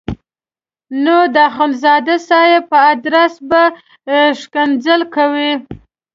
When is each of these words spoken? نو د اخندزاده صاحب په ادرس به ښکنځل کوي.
نو 1.03 1.17
د 1.33 1.35
اخندزاده 1.49 2.15
صاحب 2.29 2.61
په 2.71 2.77
ادرس 2.91 3.33
به 3.49 3.63
ښکنځل 4.41 5.01
کوي. 5.15 5.51